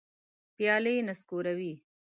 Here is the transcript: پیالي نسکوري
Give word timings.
پیالي 0.55 0.95
نسکوري 1.07 1.73